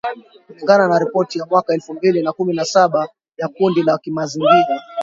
kulingana 0.47 0.87
na 0.87 0.99
ripoti 0.99 1.39
ya 1.39 1.45
mwaka 1.45 1.73
elfu 1.73 1.93
mbili 1.93 2.21
na 2.23 2.31
kumi 2.33 2.53
na 2.53 2.65
saba 2.65 3.09
ya 3.37 3.47
kundi 3.47 3.83
la 3.83 3.97
kimazingira 3.97 4.79